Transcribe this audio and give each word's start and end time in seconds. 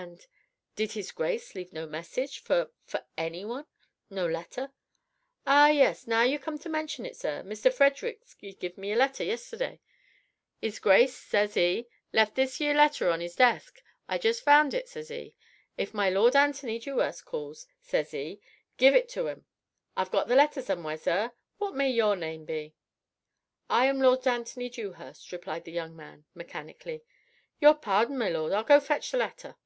"And... 0.00 0.24
did 0.76 0.92
His 0.92 1.10
Grace 1.10 1.54
leave 1.56 1.72
no 1.72 1.84
message... 1.86 2.38
for... 2.40 2.70
for 2.84 3.04
anyone?... 3.16 3.66
no 4.08 4.26
letter?" 4.26 4.72
"Ah, 5.46 5.68
yes, 5.70 6.06
now 6.06 6.22
you 6.22 6.38
come 6.38 6.58
to 6.60 6.68
mention 6.68 7.04
it, 7.04 7.16
zir. 7.16 7.42
Mr. 7.42 7.72
Frederick 7.72 8.20
'e 8.40 8.52
give 8.52 8.78
me 8.78 8.92
a 8.92 8.96
letter 8.96 9.24
yesterday. 9.24 9.80
''Is 10.62 10.78
Grace,' 10.80 11.16
sez 11.16 11.56
'e, 11.56 11.88
'left 12.12 12.36
this 12.36 12.60
yere 12.60 12.74
letter 12.76 13.10
on 13.10 13.20
'is 13.20 13.34
desk. 13.34 13.82
I 14.08 14.18
just 14.18 14.44
found 14.44 14.72
it,' 14.72 14.88
sez 14.88 15.10
'e. 15.10 15.34
'If 15.76 15.92
my 15.94 16.08
lord 16.10 16.36
Anthony 16.36 16.78
Dew'urst 16.78 17.24
calls,' 17.24 17.66
sez 17.80 18.14
'e, 18.14 18.40
'give 18.76 18.94
it 18.94 19.08
to 19.10 19.28
'im.' 19.28 19.46
I've 19.96 20.12
got 20.12 20.28
the 20.28 20.36
letter 20.36 20.60
zomewhere, 20.60 20.96
zir. 20.98 21.32
What 21.56 21.74
may 21.74 21.90
your 21.90 22.14
name 22.14 22.44
be?" 22.44 22.76
"I 23.68 23.86
am 23.86 24.00
Lord 24.00 24.26
Anthony 24.28 24.68
Dewhurst," 24.70 25.32
replied 25.32 25.64
the 25.64 25.72
young 25.72 25.96
man 25.96 26.24
mechanically. 26.36 27.02
"Your 27.60 27.74
pardon, 27.74 28.16
my 28.16 28.28
lord, 28.28 28.52
I'll 28.52 28.62
go 28.64 28.78
fetch 28.78 29.10
th' 29.10 29.14
letter." 29.16 29.56